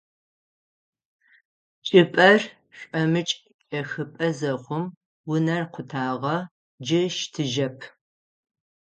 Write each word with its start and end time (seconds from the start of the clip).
Чӏыпӏэр 1.85 2.41
шӏомыкӏ 2.77 3.33
чӏэхыпӏэ 3.67 4.27
зэхъум: 4.37 4.85
унэр 5.31 5.63
къутагъэ, 5.73 6.37
джы 6.85 7.01
щытыжьэп. 7.15 7.77